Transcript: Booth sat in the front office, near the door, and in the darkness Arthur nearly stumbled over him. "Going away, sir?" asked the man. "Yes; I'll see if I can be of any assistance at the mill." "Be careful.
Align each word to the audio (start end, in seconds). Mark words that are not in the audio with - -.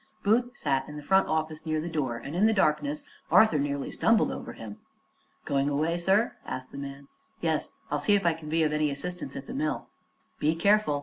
Booth 0.23 0.57
sat 0.57 0.89
in 0.89 0.95
the 0.95 1.03
front 1.03 1.27
office, 1.27 1.63
near 1.63 1.79
the 1.79 1.87
door, 1.87 2.17
and 2.17 2.35
in 2.35 2.47
the 2.47 2.53
darkness 2.55 3.03
Arthur 3.29 3.59
nearly 3.59 3.91
stumbled 3.91 4.31
over 4.31 4.53
him. 4.53 4.79
"Going 5.45 5.69
away, 5.69 5.99
sir?" 5.99 6.37
asked 6.43 6.71
the 6.71 6.79
man. 6.79 7.07
"Yes; 7.39 7.69
I'll 7.91 7.99
see 7.99 8.15
if 8.15 8.25
I 8.25 8.33
can 8.33 8.49
be 8.49 8.63
of 8.63 8.73
any 8.73 8.89
assistance 8.89 9.35
at 9.35 9.45
the 9.45 9.53
mill." 9.53 9.89
"Be 10.39 10.55
careful. 10.55 10.99